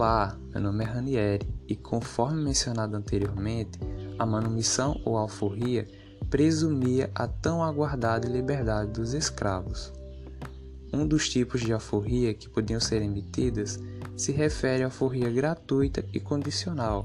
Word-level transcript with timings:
Olá, 0.00 0.38
meu 0.52 0.62
nome 0.62 0.84
é 0.84 0.86
Ranieri 0.86 1.48
e, 1.66 1.74
conforme 1.74 2.40
mencionado 2.40 2.96
anteriormente, 2.96 3.80
a 4.16 4.24
manumissão 4.24 5.00
ou 5.04 5.16
alforria 5.16 5.88
presumia 6.30 7.10
a 7.12 7.26
tão 7.26 7.64
aguardada 7.64 8.28
liberdade 8.28 8.92
dos 8.92 9.12
escravos. 9.12 9.92
Um 10.92 11.04
dos 11.04 11.28
tipos 11.28 11.62
de 11.62 11.72
alforria 11.72 12.32
que 12.32 12.48
podiam 12.48 12.78
ser 12.78 13.02
emitidas 13.02 13.80
se 14.16 14.30
refere 14.30 14.84
à 14.84 14.86
alforria 14.86 15.28
gratuita 15.32 16.04
e 16.12 16.20
condicional, 16.20 17.04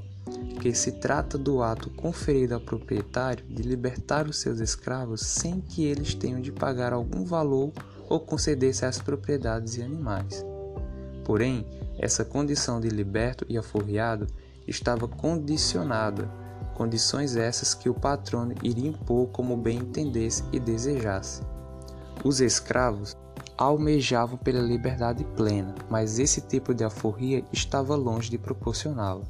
que 0.61 0.71
se 0.75 0.91
trata 0.91 1.35
do 1.35 1.63
ato 1.63 1.89
conferido 1.89 2.53
ao 2.53 2.61
proprietário 2.61 3.43
de 3.47 3.63
libertar 3.63 4.27
os 4.27 4.37
seus 4.37 4.59
escravos 4.59 5.21
sem 5.21 5.59
que 5.61 5.83
eles 5.83 6.13
tenham 6.13 6.39
de 6.39 6.51
pagar 6.51 6.93
algum 6.93 7.25
valor 7.25 7.73
ou 8.07 8.19
conceder-se 8.19 8.85
às 8.85 9.01
propriedades 9.01 9.77
e 9.77 9.81
animais. 9.81 10.45
Porém, 11.25 11.65
essa 12.03 12.25
condição 12.25 12.81
de 12.81 12.89
liberto 12.89 13.45
e 13.47 13.55
alforriado 13.55 14.27
estava 14.67 15.07
condicionada, 15.07 16.29
condições 16.73 17.37
essas 17.37 17.73
que 17.73 17.87
o 17.87 17.93
patrono 17.93 18.53
iria 18.61 18.89
impor 18.89 19.27
como 19.27 19.55
bem 19.55 19.77
entendesse 19.77 20.43
e 20.51 20.59
desejasse. 20.59 21.41
Os 22.21 22.41
escravos 22.41 23.15
almejavam 23.57 24.37
pela 24.37 24.59
liberdade 24.59 25.23
plena, 25.37 25.73
mas 25.89 26.19
esse 26.19 26.41
tipo 26.41 26.73
de 26.73 26.83
alforria 26.83 27.41
estava 27.53 27.95
longe 27.95 28.29
de 28.29 28.37
proporcioná-la. 28.37 29.23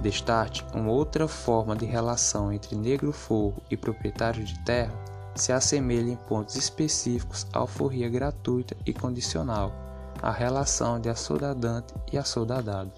Destarte, 0.00 0.66
uma 0.74 0.90
outra 0.90 1.28
forma 1.28 1.76
de 1.76 1.86
relação 1.86 2.52
entre 2.52 2.74
negro 2.74 3.12
forro 3.12 3.62
e 3.70 3.76
proprietário 3.76 4.42
de 4.42 4.58
terra 4.64 4.92
se 5.36 5.52
assemelha 5.52 6.10
em 6.10 6.16
pontos 6.16 6.56
específicos 6.56 7.46
à 7.52 7.60
alforria 7.60 8.08
gratuita 8.08 8.76
e 8.84 8.92
condicional, 8.92 9.91
a 10.22 10.30
relação 10.30 11.00
de 11.00 11.08
assoldadante 11.08 11.92
e 12.12 12.16
assoldadado. 12.16 12.92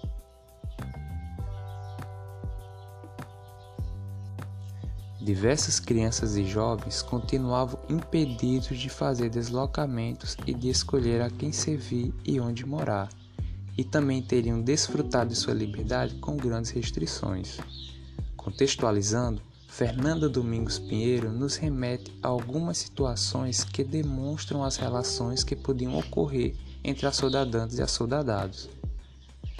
Diversas 5.19 5.79
crianças 5.79 6.37
e 6.37 6.45
jovens 6.45 7.01
continuavam 7.01 7.79
impedidos 7.89 8.77
de 8.77 8.89
fazer 8.89 9.31
deslocamentos 9.31 10.37
e 10.45 10.53
de 10.53 10.69
escolher 10.69 11.19
a 11.19 11.31
quem 11.31 11.51
servir 11.51 12.13
e 12.23 12.39
onde 12.39 12.63
morar, 12.63 13.09
e 13.75 13.83
também 13.83 14.21
teriam 14.21 14.61
desfrutado 14.61 15.31
de 15.31 15.35
sua 15.35 15.55
liberdade 15.55 16.13
com 16.19 16.37
grandes 16.37 16.69
restrições. 16.69 17.57
Contextualizando, 18.37 19.41
Fernanda 19.67 20.29
Domingos 20.29 20.77
Pinheiro 20.77 21.31
nos 21.31 21.55
remete 21.55 22.15
a 22.21 22.27
algumas 22.27 22.77
situações 22.77 23.63
que 23.63 23.83
demonstram 23.83 24.63
as 24.63 24.77
relações 24.77 25.43
que 25.43 25.55
podiam 25.55 25.97
ocorrer 25.97 26.55
entre 26.85 27.07
assoldadantes 27.07 27.79
e 27.79 27.81
assoldadados. 27.81 28.69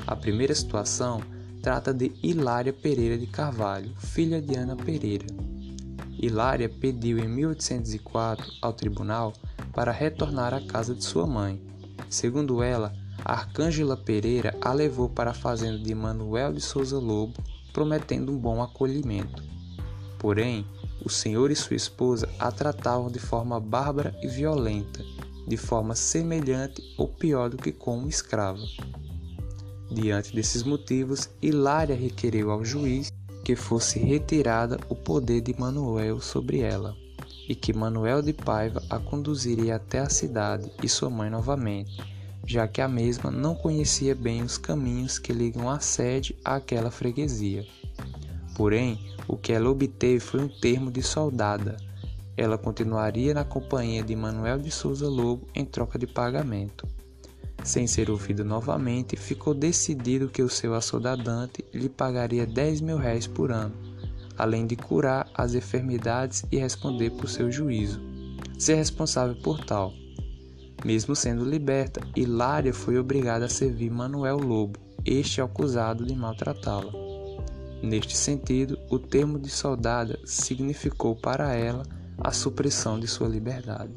A 0.05 0.15
primeira 0.15 0.53
situação 0.53 1.21
trata 1.59 1.91
de 1.91 2.11
Hilária 2.21 2.71
Pereira 2.71 3.17
de 3.17 3.25
Carvalho, 3.25 3.91
filha 3.97 4.39
de 4.39 4.55
Ana 4.55 4.75
Pereira. 4.75 5.25
Hilária 6.11 6.69
pediu 6.69 7.17
em 7.17 7.27
1804 7.27 8.45
ao 8.61 8.71
tribunal 8.71 9.33
para 9.73 9.91
retornar 9.91 10.53
à 10.53 10.61
casa 10.61 10.93
de 10.93 11.03
sua 11.03 11.25
mãe. 11.25 11.59
Segundo 12.07 12.61
ela, 12.61 12.93
Arcângela 13.23 13.97
Pereira 13.97 14.55
a 14.61 14.71
levou 14.71 15.09
para 15.09 15.31
a 15.31 15.33
fazenda 15.33 15.79
de 15.79 15.95
Manuel 15.95 16.53
de 16.53 16.61
Souza 16.61 16.99
Lobo, 16.99 17.33
prometendo 17.73 18.31
um 18.31 18.37
bom 18.37 18.61
acolhimento. 18.61 19.43
Porém, 20.19 20.63
o 21.03 21.09
senhor 21.09 21.49
e 21.49 21.55
sua 21.55 21.75
esposa 21.75 22.29
a 22.37 22.51
tratavam 22.51 23.09
de 23.09 23.19
forma 23.19 23.59
bárbara 23.59 24.15
e 24.21 24.27
violenta, 24.27 25.03
de 25.47 25.57
forma 25.57 25.95
semelhante 25.95 26.81
ou 26.97 27.07
pior 27.07 27.49
do 27.49 27.57
que 27.57 27.71
com 27.71 27.97
uma 27.97 28.09
escrava. 28.09 28.63
Diante 29.91 30.35
desses 30.35 30.63
motivos, 30.63 31.29
Hilária 31.41 31.95
requereu 31.95 32.51
ao 32.51 32.65
juiz 32.65 33.11
que 33.43 33.55
fosse 33.55 33.99
retirada 33.99 34.79
o 34.89 34.95
poder 34.95 35.41
de 35.41 35.55
Manuel 35.57 36.19
sobre 36.19 36.59
ela, 36.59 36.95
e 37.47 37.53
que 37.53 37.71
Manuel 37.71 38.21
de 38.21 38.33
Paiva 38.33 38.81
a 38.89 38.97
conduziria 38.97 39.75
até 39.75 39.99
a 39.99 40.09
cidade 40.09 40.71
e 40.81 40.89
sua 40.89 41.11
mãe 41.11 41.29
novamente, 41.29 42.01
já 42.45 42.67
que 42.67 42.81
a 42.81 42.87
mesma 42.87 43.29
não 43.29 43.53
conhecia 43.53 44.15
bem 44.15 44.41
os 44.41 44.57
caminhos 44.57 45.19
que 45.19 45.31
ligam 45.31 45.69
a 45.69 45.79
sede 45.79 46.35
àquela 46.43 46.89
freguesia. 46.89 47.65
Porém, 48.55 48.99
o 49.27 49.37
que 49.37 49.53
ela 49.53 49.69
obteve 49.69 50.19
foi 50.19 50.41
um 50.41 50.47
termo 50.47 50.89
de 50.89 51.03
soldada, 51.03 51.77
ela 52.37 52.57
continuaria 52.57 53.33
na 53.33 53.45
companhia 53.45 54.03
de 54.03 54.15
Manuel 54.15 54.59
de 54.59 54.69
Souza 54.69 55.07
Lobo 55.07 55.47
em 55.55 55.63
troca 55.63 55.97
de 55.97 56.05
pagamento. 56.05 56.87
Sem 57.63 57.87
ser 57.87 58.11
ouvido 58.11 58.43
novamente, 58.43 59.15
ficou 59.15 59.53
decidido 59.53 60.29
que 60.29 60.43
o 60.43 60.49
seu 60.49 60.75
assoldadante 60.75 61.63
lhe 61.73 61.89
pagaria 61.89 62.45
10 62.45 62.81
mil 62.81 62.97
réis 62.97 63.25
por 63.25 63.51
ano, 63.51 63.73
além 64.37 64.67
de 64.67 64.75
curar 64.75 65.29
as 65.33 65.55
enfermidades 65.55 66.43
e 66.51 66.57
responder 66.57 67.11
por 67.11 67.29
seu 67.29 67.51
juízo, 67.51 68.01
ser 68.59 68.75
responsável 68.75 69.35
por 69.41 69.63
tal. 69.63 69.93
Mesmo 70.83 71.15
sendo 71.15 71.45
liberta, 71.45 72.01
Hilária 72.15 72.73
foi 72.73 72.99
obrigada 72.99 73.45
a 73.45 73.49
servir 73.49 73.89
Manuel 73.89 74.37
Lobo, 74.37 74.77
este 75.03 75.41
acusado 75.41 76.05
de 76.05 76.15
maltratá-la. 76.15 76.91
Neste 77.81 78.15
sentido, 78.15 78.77
o 78.89 78.99
termo 78.99 79.39
de 79.39 79.49
soldada 79.49 80.19
significou 80.25 81.15
para 81.15 81.53
ela 81.55 81.83
a 82.17 82.31
supressão 82.31 82.99
de 82.99 83.07
sua 83.07 83.27
liberdade. 83.27 83.93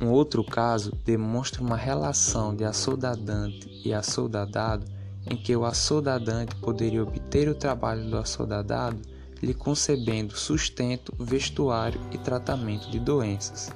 Um 0.00 0.10
outro 0.10 0.44
caso 0.44 0.92
demonstra 1.04 1.62
uma 1.62 1.76
relação 1.76 2.54
de 2.54 2.64
assoldadante 2.64 3.70
e 3.84 3.94
assoldadado 3.94 4.84
em 5.26 5.36
que 5.36 5.56
o 5.56 5.64
assoldadante 5.64 6.54
poderia 6.56 7.02
obter 7.02 7.48
o 7.48 7.54
trabalho 7.54 8.08
do 8.10 8.18
assoldadado 8.18 9.00
lhe 9.42 9.54
concebendo 9.54 10.36
sustento, 10.36 11.14
vestuário 11.18 12.00
e 12.12 12.18
tratamento 12.18 12.90
de 12.90 12.98
doenças. 12.98 13.70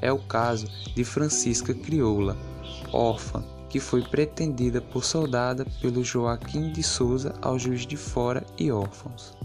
É 0.00 0.12
o 0.12 0.18
caso 0.18 0.68
de 0.94 1.04
Francisca 1.04 1.74
Crioula, 1.74 2.36
órfã 2.92 3.57
que 3.68 3.78
foi 3.78 4.02
pretendida 4.02 4.80
por 4.80 5.04
soldada 5.04 5.66
pelo 5.80 6.02
Joaquim 6.02 6.72
de 6.72 6.82
Souza 6.82 7.34
ao 7.42 7.58
juiz 7.58 7.86
de 7.86 7.96
fora 7.96 8.44
e 8.58 8.70
órfãos. 8.72 9.36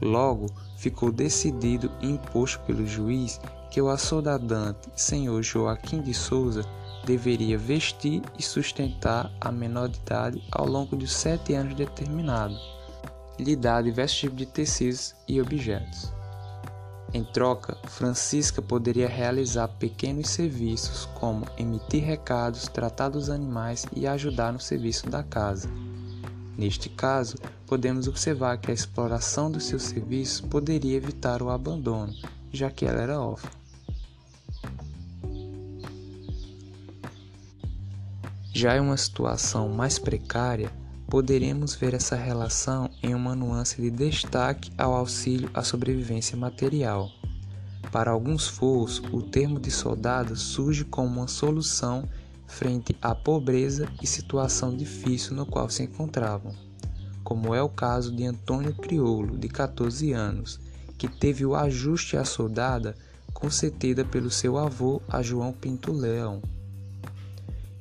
Logo, 0.00 0.46
ficou 0.76 1.12
decidido 1.12 1.90
e 2.00 2.08
imposto 2.08 2.60
pelo 2.60 2.86
juiz 2.86 3.40
que 3.70 3.80
o 3.80 3.88
assoldadante 3.88 4.88
senhor 4.96 5.42
Joaquim 5.42 6.00
de 6.00 6.14
Souza 6.14 6.62
deveria 7.04 7.58
vestir 7.58 8.22
e 8.38 8.42
sustentar 8.42 9.30
a 9.40 9.52
menor 9.52 9.88
de 9.88 9.98
idade 9.98 10.42
ao 10.50 10.66
longo 10.66 10.96
de 10.96 11.06
sete 11.06 11.54
anos 11.54 11.74
determinados, 11.74 12.60
lhe 13.38 13.56
dar 13.56 13.82
diversos 13.82 14.18
tipos 14.18 14.36
de 14.36 14.46
tecidos 14.46 15.14
e 15.26 15.40
objetos. 15.40 16.19
Em 17.12 17.24
troca, 17.24 17.76
Francisca 17.88 18.62
poderia 18.62 19.08
realizar 19.08 19.66
pequenos 19.66 20.30
serviços 20.30 21.06
como 21.06 21.44
emitir 21.58 22.04
recados, 22.04 22.68
tratar 22.68 23.08
dos 23.08 23.28
animais 23.28 23.84
e 23.94 24.06
ajudar 24.06 24.52
no 24.52 24.60
serviço 24.60 25.10
da 25.10 25.24
casa. 25.24 25.68
Neste 26.56 26.88
caso, 26.88 27.36
podemos 27.66 28.06
observar 28.06 28.58
que 28.58 28.70
a 28.70 28.74
exploração 28.74 29.50
dos 29.50 29.64
seus 29.64 29.82
serviços 29.82 30.40
poderia 30.40 30.96
evitar 30.96 31.42
o 31.42 31.50
abandono, 31.50 32.14
já 32.52 32.70
que 32.70 32.86
ela 32.86 33.00
era 33.00 33.20
órfã. 33.20 33.48
Já 38.52 38.76
em 38.76 38.80
uma 38.80 38.96
situação 38.96 39.68
mais 39.68 39.98
precária, 39.98 40.70
poderemos 41.10 41.74
ver 41.74 41.92
essa 41.92 42.14
relação 42.14 42.88
em 43.02 43.16
uma 43.16 43.34
nuance 43.34 43.82
de 43.82 43.90
destaque 43.90 44.70
ao 44.78 44.94
auxílio 44.94 45.50
à 45.52 45.60
sobrevivência 45.60 46.36
material. 46.36 47.10
Para 47.90 48.12
alguns 48.12 48.46
foos, 48.46 49.02
o 49.12 49.20
termo 49.20 49.58
de 49.58 49.72
soldado 49.72 50.36
surge 50.36 50.84
como 50.84 51.08
uma 51.08 51.26
solução 51.26 52.08
frente 52.46 52.96
à 53.02 53.12
pobreza 53.12 53.88
e 54.00 54.06
situação 54.06 54.76
difícil 54.76 55.34
no 55.34 55.44
qual 55.44 55.68
se 55.68 55.82
encontravam, 55.82 56.54
como 57.24 57.52
é 57.52 57.60
o 57.60 57.68
caso 57.68 58.14
de 58.14 58.24
Antônio 58.24 58.72
Crioulo, 58.72 59.36
de 59.36 59.48
14 59.48 60.12
anos, 60.12 60.60
que 60.96 61.08
teve 61.08 61.44
o 61.44 61.56
ajuste 61.56 62.16
à 62.16 62.24
soldada 62.24 62.94
concedida 63.34 64.04
pelo 64.04 64.30
seu 64.30 64.56
avô 64.56 65.02
a 65.08 65.20
João 65.22 65.52
Pinto 65.52 65.92
Leão 65.92 66.40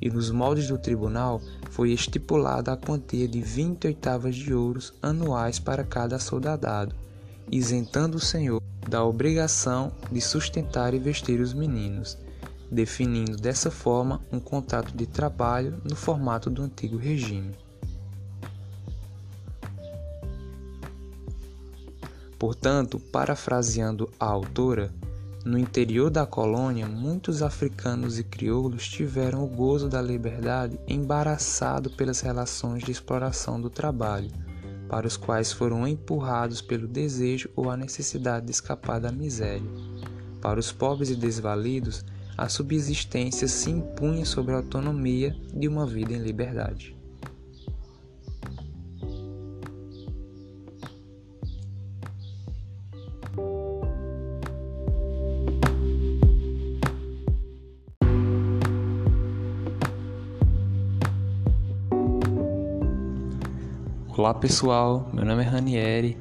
e 0.01 0.09
nos 0.09 0.31
moldes 0.31 0.67
do 0.67 0.77
tribunal 0.77 1.41
foi 1.69 1.91
estipulada 1.91 2.73
a 2.73 2.77
quantia 2.77 3.27
de 3.27 3.41
20 3.41 3.87
oitavas 3.87 4.35
de 4.35 4.53
ouros 4.53 4.93
anuais 5.01 5.59
para 5.59 5.83
cada 5.83 6.19
soldadado, 6.19 6.95
isentando 7.51 8.17
o 8.17 8.21
senhor 8.21 8.61
da 8.87 9.03
obrigação 9.03 9.91
de 10.11 10.21
sustentar 10.21 10.93
e 10.93 10.99
vestir 10.99 11.39
os 11.41 11.53
meninos, 11.53 12.17
definindo 12.71 13.37
dessa 13.37 13.69
forma 13.69 14.21
um 14.31 14.39
contrato 14.39 14.95
de 14.95 15.05
trabalho 15.05 15.81
no 15.83 15.95
formato 15.95 16.49
do 16.49 16.63
antigo 16.63 16.97
regime. 16.97 17.51
Portanto, 22.39 22.99
parafraseando 22.99 24.09
a 24.17 24.25
autora, 24.25 24.93
No 25.49 25.57
interior 25.57 26.11
da 26.11 26.27
colônia, 26.27 26.85
muitos 26.85 27.41
africanos 27.41 28.19
e 28.19 28.23
crioulos 28.23 28.87
tiveram 28.87 29.43
o 29.43 29.47
gozo 29.47 29.89
da 29.89 29.99
liberdade 29.99 30.79
embaraçado 30.87 31.89
pelas 31.89 32.21
relações 32.21 32.83
de 32.83 32.91
exploração 32.91 33.59
do 33.59 33.67
trabalho, 33.67 34.29
para 34.87 35.07
os 35.07 35.17
quais 35.17 35.51
foram 35.51 35.87
empurrados 35.87 36.61
pelo 36.61 36.87
desejo 36.87 37.49
ou 37.55 37.71
a 37.71 37.75
necessidade 37.75 38.45
de 38.45 38.51
escapar 38.51 38.99
da 38.99 39.11
miséria. 39.11 39.67
Para 40.39 40.59
os 40.59 40.71
pobres 40.71 41.09
e 41.09 41.15
desvalidos, 41.15 42.05
a 42.37 42.47
subsistência 42.47 43.47
se 43.47 43.71
impunha 43.71 44.25
sobre 44.25 44.53
a 44.53 44.57
autonomia 44.57 45.35
de 45.51 45.67
uma 45.67 45.83
vida 45.83 46.13
em 46.13 46.19
liberdade. 46.19 46.95
Olá 64.19 64.33
pessoal, 64.33 65.09
meu 65.13 65.23
nome 65.23 65.43
é 65.43 65.47
Ranieri 65.47 66.17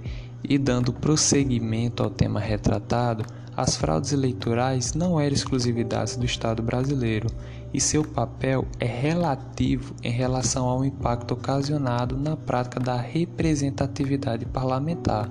e 0.48 0.56
dando 0.56 0.92
prosseguimento 0.92 2.00
ao 2.00 2.08
tema 2.08 2.38
retratado, 2.38 3.24
as 3.56 3.74
fraudes 3.74 4.12
eleitorais 4.12 4.94
não 4.94 5.18
eram 5.18 5.34
exclusividade 5.34 6.16
do 6.16 6.24
Estado 6.24 6.62
brasileiro 6.62 7.28
e 7.74 7.80
seu 7.80 8.04
papel 8.04 8.64
é 8.78 8.86
relativo 8.86 9.96
em 10.00 10.12
relação 10.12 10.68
ao 10.68 10.84
impacto 10.84 11.34
ocasionado 11.34 12.16
na 12.16 12.36
prática 12.36 12.78
da 12.78 12.94
representatividade 12.94 14.46
parlamentar. 14.46 15.28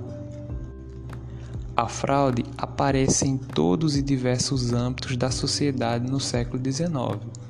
A 1.73 1.87
fraude 1.87 2.43
aparece 2.57 3.29
em 3.29 3.37
todos 3.37 3.95
e 3.95 4.01
diversos 4.01 4.73
âmbitos 4.73 5.15
da 5.15 5.31
sociedade 5.31 6.11
no 6.11 6.19
século 6.19 6.61
XIX 6.61 7.46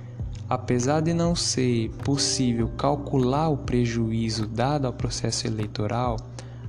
Apesar 0.49 1.01
de 1.01 1.13
não 1.13 1.35
ser 1.35 1.89
possível 2.05 2.69
calcular 2.77 3.49
o 3.49 3.57
prejuízo 3.57 4.47
dado 4.47 4.87
ao 4.87 4.93
processo 4.93 5.45
eleitoral, 5.45 6.15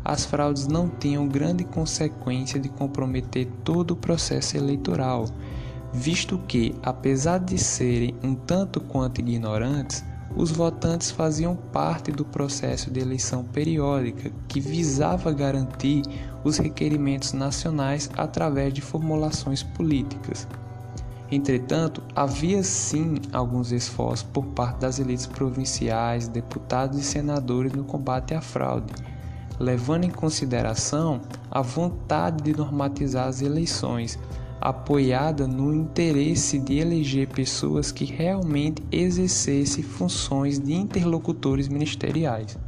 as 0.04 0.24
fraudes 0.24 0.66
não 0.66 0.88
tinham 0.88 1.28
grande 1.28 1.62
consequência 1.64 2.58
de 2.58 2.68
comprometer 2.68 3.46
todo 3.62 3.92
o 3.92 3.96
processo 3.96 4.56
eleitoral, 4.56 5.26
visto 5.92 6.38
que, 6.48 6.74
apesar 6.82 7.38
de 7.38 7.56
serem 7.56 8.16
um 8.22 8.34
tanto 8.34 8.80
quanto 8.80 9.20
ignorantes, 9.20 10.04
os 10.36 10.50
votantes 10.50 11.10
faziam 11.10 11.54
parte 11.54 12.10
do 12.10 12.24
processo 12.24 12.90
de 12.90 13.00
eleição 13.00 13.44
periódica 13.44 14.30
que 14.48 14.60
visava 14.60 15.32
garantir 15.32 16.02
os 16.42 16.58
requerimentos 16.58 17.32
nacionais 17.32 18.10
através 18.16 18.72
de 18.72 18.80
formulações 18.80 19.62
políticas. 19.62 20.46
Entretanto, 21.30 22.02
havia 22.16 22.62
sim 22.62 23.16
alguns 23.32 23.70
esforços 23.70 24.22
por 24.22 24.46
parte 24.46 24.80
das 24.80 24.98
elites 24.98 25.26
provinciais, 25.26 26.26
deputados 26.26 26.98
e 26.98 27.02
senadores 27.02 27.72
no 27.72 27.84
combate 27.84 28.32
à 28.32 28.40
fraude, 28.40 28.94
levando 29.60 30.04
em 30.04 30.10
consideração 30.10 31.20
a 31.50 31.60
vontade 31.60 32.42
de 32.42 32.56
normatizar 32.56 33.28
as 33.28 33.42
eleições, 33.42 34.18
apoiada 34.58 35.46
no 35.46 35.74
interesse 35.74 36.58
de 36.58 36.78
eleger 36.78 37.28
pessoas 37.28 37.92
que 37.92 38.06
realmente 38.06 38.82
exercessem 38.90 39.84
funções 39.84 40.58
de 40.58 40.72
interlocutores 40.72 41.68
ministeriais. 41.68 42.58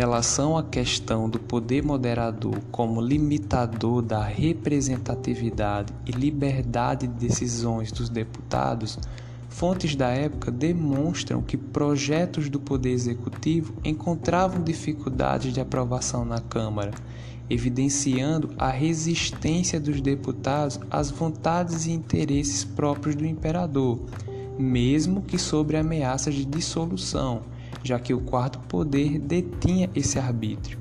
Relação 0.00 0.56
à 0.56 0.62
questão 0.62 1.28
do 1.28 1.38
poder 1.38 1.82
moderador 1.82 2.58
como 2.72 3.02
limitador 3.02 4.00
da 4.00 4.24
representatividade 4.24 5.92
e 6.06 6.10
liberdade 6.10 7.06
de 7.06 7.12
decisões 7.26 7.92
dos 7.92 8.08
deputados, 8.08 8.98
fontes 9.50 9.94
da 9.94 10.08
época 10.08 10.50
demonstram 10.50 11.42
que 11.42 11.58
projetos 11.58 12.48
do 12.48 12.58
Poder 12.58 12.92
Executivo 12.92 13.74
encontravam 13.84 14.62
dificuldades 14.62 15.52
de 15.52 15.60
aprovação 15.60 16.24
na 16.24 16.40
Câmara, 16.40 16.92
evidenciando 17.50 18.54
a 18.56 18.70
resistência 18.70 19.78
dos 19.78 20.00
deputados 20.00 20.80
às 20.90 21.10
vontades 21.10 21.84
e 21.84 21.92
interesses 21.92 22.64
próprios 22.64 23.14
do 23.14 23.26
imperador, 23.26 24.00
mesmo 24.58 25.20
que 25.20 25.36
sobre 25.36 25.76
ameaças 25.76 26.34
de 26.34 26.46
dissolução 26.46 27.42
já 27.82 27.98
que 27.98 28.14
o 28.14 28.20
quarto 28.20 28.58
poder 28.60 29.18
detinha 29.18 29.90
esse 29.94 30.18
arbítrio, 30.18 30.78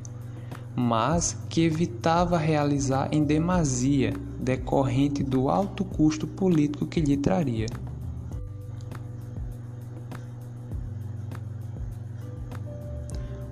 mas 0.76 1.38
que 1.50 1.62
evitava 1.62 2.38
realizar 2.38 3.10
em 3.12 3.24
demasia, 3.24 4.14
decorrente 4.40 5.24
do 5.24 5.50
alto 5.50 5.84
custo 5.84 6.26
político 6.26 6.86
que 6.86 7.02
lhe 7.02 7.18
traria. 7.18 7.68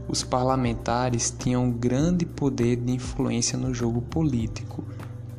Os 0.07 0.23
parlamentares 0.23 1.35
tinham 1.37 1.69
grande 1.69 2.25
poder 2.25 2.77
de 2.77 2.93
influência 2.93 3.57
no 3.57 3.73
jogo 3.73 4.01
político. 4.01 4.81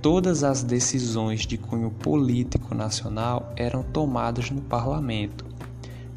Todas 0.03 0.45
as 0.45 0.63
decisões 0.63 1.47
de 1.47 1.57
cunho 1.57 1.91
político 1.91 2.75
nacional 2.75 3.51
eram 3.57 3.83
tomadas 3.83 4.51
no 4.51 4.61
parlamento. 4.61 5.48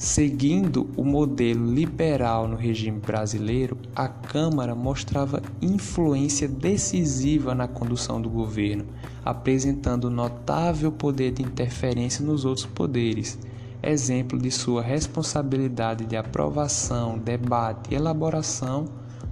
Seguindo 0.02 0.90
o 0.98 1.04
modelo 1.04 1.72
liberal 1.72 2.48
no 2.48 2.56
regime 2.56 3.00
brasileiro, 3.00 3.78
a 3.96 4.08
Câmara 4.08 4.74
mostrava 4.74 5.44
influência 5.62 6.48
decisiva 6.48 7.54
na 7.54 7.68
condução 7.68 8.20
do 8.20 8.28
governo, 8.28 8.84
apresentando 9.24 10.10
notável 10.10 10.92
poder 10.92 11.34
de 11.34 11.44
interferência 11.44 12.26
nos 12.26 12.46
outros 12.46 12.66
poderes, 12.66 13.38
exemplo 13.84 14.40
de 14.40 14.50
sua 14.50 14.82
responsabilidade 14.82 16.04
de 16.04 16.18
aprovação, 16.18 17.20
debate 17.20 17.92
e 17.92 17.96
elaboração 17.96 18.86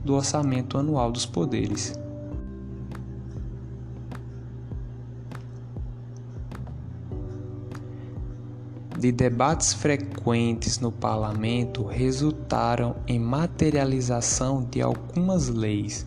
do 0.05 0.13
orçamento 0.13 0.77
anual 0.77 1.11
dos 1.11 1.25
poderes. 1.25 1.99
De 8.99 9.11
debates 9.13 9.73
frequentes 9.73 10.79
no 10.79 10.91
parlamento 10.91 11.85
resultaram 11.85 12.97
em 13.07 13.17
materialização 13.17 14.61
de 14.61 14.81
algumas 14.81 15.47
leis, 15.47 16.05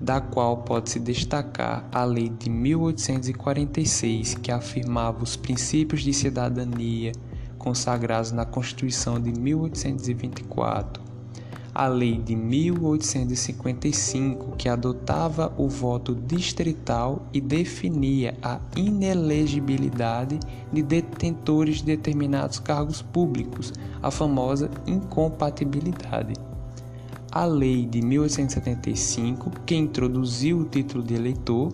da 0.00 0.22
qual 0.22 0.56
pode-se 0.58 0.98
destacar 0.98 1.86
a 1.92 2.02
Lei 2.02 2.30
de 2.30 2.48
1846, 2.48 4.36
que 4.36 4.50
afirmava 4.50 5.22
os 5.22 5.36
princípios 5.36 6.00
de 6.00 6.14
cidadania 6.14 7.12
consagrados 7.58 8.32
na 8.32 8.46
Constituição 8.46 9.20
de 9.20 9.38
1824 9.38 11.09
a 11.74 11.86
Lei 11.86 12.18
de 12.18 12.34
1855, 12.34 14.56
que 14.56 14.68
adotava 14.68 15.52
o 15.56 15.68
voto 15.68 16.12
distrital 16.14 17.22
e 17.32 17.40
definia 17.40 18.36
a 18.42 18.58
inelegibilidade 18.76 20.40
de 20.72 20.82
detentores 20.82 21.78
de 21.78 21.96
determinados 21.96 22.58
cargos 22.58 23.00
públicos, 23.02 23.72
a 24.02 24.10
famosa 24.10 24.68
incompatibilidade. 24.86 26.34
A 27.30 27.44
Lei 27.44 27.86
de 27.86 28.02
1875, 28.02 29.52
que 29.64 29.76
introduziu 29.76 30.58
o 30.58 30.64
título 30.64 31.04
de 31.04 31.14
eleitor, 31.14 31.72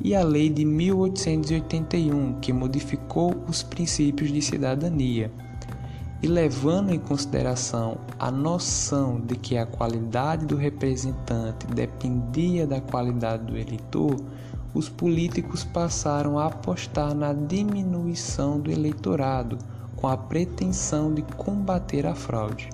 e 0.00 0.14
a 0.14 0.22
Lei 0.22 0.50
de 0.50 0.64
1881, 0.64 2.34
que 2.40 2.52
modificou 2.52 3.34
os 3.48 3.62
princípios 3.62 4.30
de 4.30 4.42
cidadania 4.42 5.32
e 6.22 6.26
levando 6.26 6.92
em 6.92 6.98
consideração 6.98 7.98
a 8.18 8.30
noção 8.30 9.20
de 9.20 9.36
que 9.36 9.56
a 9.56 9.66
qualidade 9.66 10.46
do 10.46 10.56
representante 10.56 11.66
dependia 11.66 12.66
da 12.66 12.80
qualidade 12.80 13.44
do 13.44 13.56
eleitor, 13.56 14.16
os 14.72 14.88
políticos 14.88 15.64
passaram 15.64 16.38
a 16.38 16.46
apostar 16.46 17.14
na 17.14 17.32
diminuição 17.32 18.60
do 18.60 18.70
eleitorado 18.70 19.58
com 19.94 20.08
a 20.08 20.16
pretensão 20.16 21.12
de 21.12 21.22
combater 21.22 22.06
a 22.06 22.14
fraude. 22.14 22.68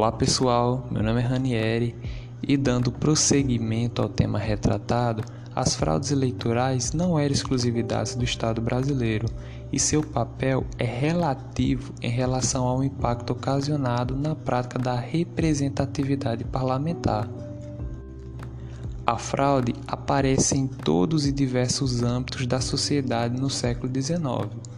Olá 0.00 0.12
pessoal, 0.12 0.88
meu 0.90 1.02
nome 1.02 1.20
é 1.20 1.24
Ranieri 1.24 1.94
e 2.42 2.56
dando 2.56 2.90
prosseguimento 2.90 4.00
ao 4.00 4.08
tema 4.08 4.38
retratado, 4.38 5.22
as 5.54 5.74
fraudes 5.74 6.10
eleitorais 6.10 6.94
não 6.94 7.18
eram 7.18 7.34
exclusividade 7.34 8.16
do 8.16 8.24
Estado 8.24 8.62
brasileiro 8.62 9.28
e 9.70 9.78
seu 9.78 10.02
papel 10.02 10.64
é 10.78 10.86
relativo 10.86 11.92
em 12.00 12.08
relação 12.08 12.66
ao 12.66 12.82
impacto 12.82 13.34
ocasionado 13.34 14.16
na 14.16 14.34
prática 14.34 14.78
da 14.78 14.94
representatividade 14.94 16.44
parlamentar. 16.44 17.28
A 19.06 19.18
fraude 19.18 19.74
aparece 19.86 20.56
em 20.56 20.66
todos 20.66 21.26
e 21.26 21.32
diversos 21.32 22.02
âmbitos 22.02 22.46
da 22.46 22.62
sociedade 22.62 23.38
no 23.38 23.50
século 23.50 23.92
XIX. 23.94 24.69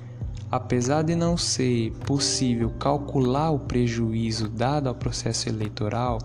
Apesar 0.53 1.03
de 1.03 1.17
não 1.17 1.35
ser 1.35 1.93
possível 2.05 2.69
calcular 2.79 3.51
o 3.51 3.59
prejuízo 3.59 4.51
dado 4.51 4.87
ao 4.87 4.95
processo 4.95 5.49
eleitoral, 5.49 6.19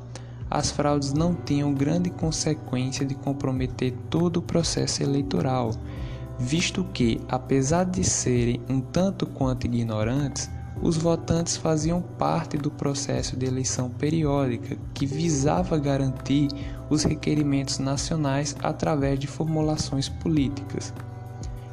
as 0.52 0.70
fraudes 0.70 1.14
não 1.14 1.34
tinham 1.34 1.74
grande 1.74 2.10
consequência 2.10 3.06
de 3.06 3.16
comprometer 3.16 3.94
todo 4.10 4.38
o 4.38 4.42
processo 4.42 5.02
eleitoral, 5.02 5.72
visto 6.38 6.84
que, 6.94 7.22
apesar 7.30 7.86
de 7.86 8.04
serem 8.04 8.60
um 8.68 8.82
tanto 8.82 9.26
quanto 9.26 9.66
ignorantes, 9.66 10.50
os 10.82 10.98
votantes 10.98 11.56
faziam 11.56 12.02
parte 12.02 12.58
do 12.58 12.70
processo 12.70 13.38
de 13.38 13.46
eleição 13.46 13.90
periódica, 13.90 14.78
que 14.94 15.06
visava 15.06 15.78
garantir 15.80 16.50
os 16.90 17.04
requerimentos 17.04 17.80
nacionais 17.80 18.58
através 18.62 19.18
de 19.18 19.26
formulações 19.26 20.10
políticas. 20.10 20.94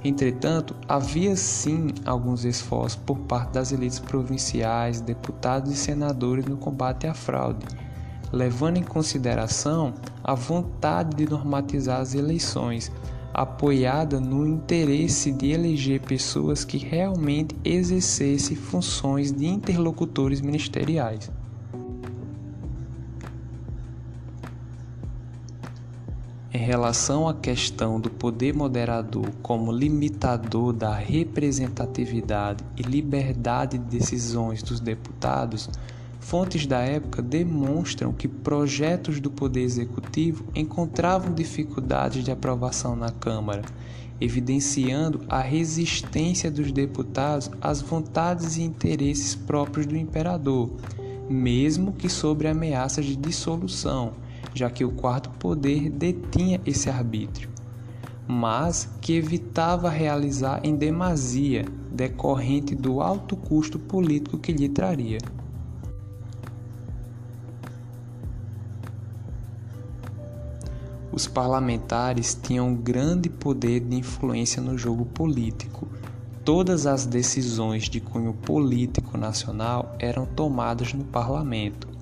Entretanto, 0.05 0.77
havia 0.87 1.35
sim 1.35 1.89
alguns 2.05 2.45
esforços 2.45 2.95
por 2.95 3.21
parte 3.21 3.55
das 3.55 3.73
elites 3.73 3.99
provinciais, 3.99 5.01
deputados 5.01 5.73
e 5.73 5.77
senadores 5.77 6.45
no 6.45 6.59
combate 6.59 7.07
à 7.07 7.15
fraude, 7.15 7.65
levando 8.31 8.77
em 8.77 8.83
consideração 8.83 9.95
a 10.23 10.35
vontade 10.35 11.17
de 11.17 11.31
normatizar 11.31 12.03
as 12.03 12.15
eleições, 12.15 12.93
apoiada 13.33 14.21
no 14.21 14.47
interesse 14.47 15.33
de 15.33 15.53
eleger 15.53 16.03
pessoas 16.03 16.67
que 16.67 16.77
realmente 16.77 17.57
exercessem 17.65 18.55
funções 18.55 19.33
de 19.33 19.47
interlocutores 19.47 20.43
ministeriais. 20.43 21.33
Relação 26.65 27.29
à 27.29 27.35
questão 27.35 28.01
do 28.01 28.11
poder 28.11 28.55
moderador 28.55 29.31
como 29.43 29.71
limitador 29.71 30.73
da 30.73 30.95
representatividade 30.95 32.65
e 32.77 32.83
liberdade 32.83 33.79
de 33.79 33.85
decisões 33.85 34.63
dos 34.63 34.81
deputados, 34.81 35.69
Fontes 36.25 36.67
da 36.67 36.79
época 36.79 37.21
demonstram 37.21 38.11
que 38.11 38.27
projetos 38.27 39.21
do 39.21 39.31
Poder 39.31 39.61
Executivo 39.61 40.43
encontravam 40.55 41.35
dificuldades 41.35 42.25
de 42.25 42.31
aprovação 42.31 42.97
na 42.97 43.11
Câmara, 43.11 43.61
evidenciando 44.19 45.21
a 45.29 45.43
resistência 45.43 46.51
dos 46.51 46.73
deputados 46.73 47.51
às 47.61 47.83
vontades 47.83 48.57
e 48.57 48.63
interesses 48.63 49.35
próprios 49.35 49.85
do 49.85 49.99
imperador, 49.99 50.71
mesmo 51.29 51.93
que 51.93 52.09
sobre 52.09 52.49
ameaças 52.49 53.05
de 53.05 53.17
dissolução, 53.17 54.15
já 54.55 54.71
que 54.71 54.85
o 54.85 54.93
quarto 54.93 55.31
poder 55.31 55.91
detinha 55.91 56.61
esse 56.65 56.89
arbítrio, 56.89 57.51
mas 58.27 58.89
que 59.01 59.15
evitava 59.15 59.91
realizar 59.91 60.61
em 60.63 60.77
demasia, 60.77 61.65
decorrente 61.91 62.75
do 62.75 63.01
alto 63.01 63.37
custo 63.37 63.79
político 63.79 64.39
que 64.39 64.53
lhe 64.53 64.69
traria. 64.69 65.19
Os 71.15 71.29
parlamentares 71.29 72.35
tinham 72.35 72.75
grande 72.75 73.29
poder 73.29 73.79
de 73.79 73.97
influência 73.97 74.61
no 74.61 74.77
jogo 74.77 75.05
político. 75.05 75.87
Todas 76.45 76.87
as 76.87 77.07
decisões 77.07 77.85
de 77.85 78.01
cunho 78.01 78.35
político 78.35 79.17
nacional 79.17 79.95
eram 80.01 80.27
tomadas 80.27 80.93
no 80.93 81.05
parlamento. 81.05 81.94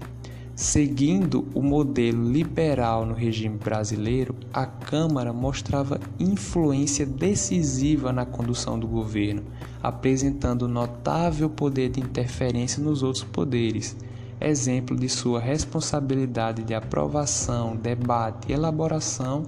Seguindo 0.62 1.44
o 1.54 1.60
modelo 1.60 2.30
liberal 2.30 3.04
no 3.04 3.14
regime 3.14 3.58
brasileiro, 3.58 4.32
a 4.54 4.64
Câmara 4.64 5.32
mostrava 5.32 5.98
influência 6.20 7.04
decisiva 7.04 8.12
na 8.12 8.24
condução 8.24 8.78
do 8.78 8.86
governo, 8.86 9.42
apresentando 9.82 10.68
notável 10.68 11.50
poder 11.50 11.88
de 11.88 11.98
interferência 11.98 12.80
nos 12.80 13.02
outros 13.02 13.24
poderes 13.24 13.96
exemplo 14.40 14.96
de 14.96 15.08
sua 15.08 15.40
responsabilidade 15.40 16.62
de 16.62 16.74
aprovação, 16.74 17.76
debate 17.76 18.50
e 18.50 18.52
elaboração 18.52 19.44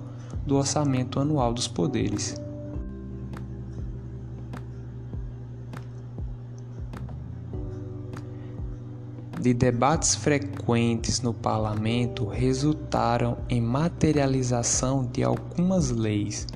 do 0.47 0.57
orçamento 0.57 1.19
anual 1.19 1.53
dos 1.53 1.67
poderes. 1.67 2.37
De 9.45 9.53
debates 9.53 10.15
frequentes 10.15 11.21
no 11.21 11.35
parlamento 11.35 12.25
resultaram 12.27 13.37
em 13.47 13.61
materialização 13.61 15.05
de 15.05 15.23
algumas 15.23 15.91
leis, 15.91 16.47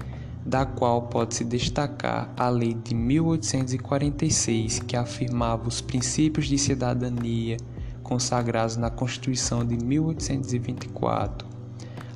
da 0.42 0.64
qual 0.64 1.02
pode-se 1.02 1.44
destacar 1.44 2.32
a 2.34 2.48
Lei 2.48 2.72
de 2.72 2.94
1846, 2.94 4.78
que 4.78 4.96
afirmava 4.96 5.68
os 5.68 5.82
princípios 5.82 6.46
de 6.46 6.56
cidadania, 6.56 7.58
consagrados 8.02 8.78
na 8.78 8.88
Constituição 8.88 9.66
de 9.66 9.76
1824, 9.76 11.46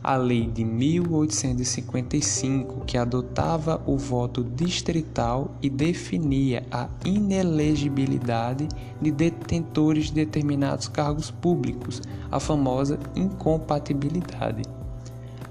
a 0.02 0.16
Lei 0.16 0.46
de 0.46 0.64
1855, 0.64 2.84
que 2.84 2.98
adotava 2.98 3.80
o 3.86 3.96
voto 3.96 4.42
distrital 4.42 5.54
e 5.62 5.70
definia 5.70 6.66
a 6.72 6.88
inelegibilidade 7.04 8.66
de 9.00 9.12
detentores 9.12 10.06
de 10.06 10.14
determinados 10.14 10.88
cargos 10.88 11.30
públicos, 11.30 12.02
a 12.30 12.40
famosa 12.40 12.98
incompatibilidade. 13.14 14.62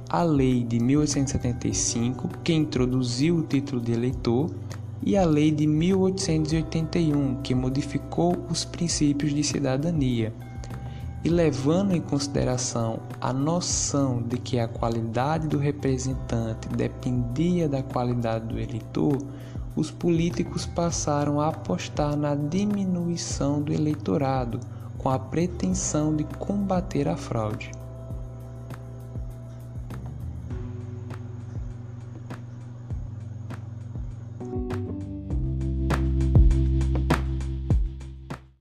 A 0.10 0.24
Lei 0.24 0.66
de 0.66 0.82
1875, 0.82 2.28
que 2.44 2.52
introduziu 2.52 3.38
o 3.38 3.44
título 3.44 3.80
de 3.80 3.94
eleitor, 3.94 4.52
e 5.04 5.18
a 5.18 5.26
Lei 5.26 5.50
de 5.50 5.66
1881, 5.66 7.42
que 7.42 7.56
modificou 7.56 8.38
os 8.50 8.64
princípios 8.66 9.34
de 9.34 9.44
cidadania. 9.44 10.32
E 11.24 11.30
levando 11.30 11.94
em 11.94 12.02
consideração 12.02 13.00
a 13.20 13.32
noção 13.32 14.24
de 14.24 14.38
que 14.38 14.60
a 14.60 14.68
qualidade 14.68 15.48
do 15.48 15.60
representante 15.60 16.68
dependia 16.70 17.70
da 17.70 17.84
qualidade 17.84 18.48
do 18.48 18.60
eleitor, 18.60 19.18
os 19.76 19.92
políticos 19.92 20.66
passaram 20.66 21.40
a 21.40 21.50
apostar 21.50 22.16
na 22.16 22.34
diminuição 22.34 23.62
do 23.62 23.72
eleitorado, 23.72 24.60
com 24.98 25.10
a 25.10 25.20
pretensão 25.20 26.16
de 26.16 26.24
combater 26.24 27.08
a 27.08 27.16
fraude. 27.16 27.72